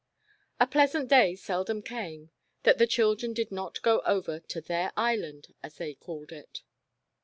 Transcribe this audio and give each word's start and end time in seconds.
A 0.59 0.65
pleasant 0.65 1.09
day 1.09 1.35
seldom 1.35 1.83
came, 1.83 2.31
that 2.63 2.79
the 2.79 2.87
children 2.87 3.33
did 3.33 3.51
not 3.51 3.79
go 3.83 3.99
over 3.99 4.39
to 4.39 4.59
"their 4.59 4.91
island" 4.97 5.53
as 5.63 5.75
they 5.75 5.93
called 5.93 6.31
it. 6.31 6.63